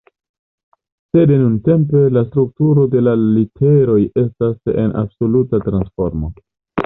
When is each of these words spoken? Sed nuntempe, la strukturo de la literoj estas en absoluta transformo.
Sed 1.15 1.33
nuntempe, 1.41 1.99
la 2.15 2.23
strukturo 2.29 2.85
de 2.95 3.03
la 3.09 3.13
literoj 3.21 3.99
estas 4.23 4.75
en 4.85 4.99
absoluta 5.03 5.63
transformo. 5.69 6.35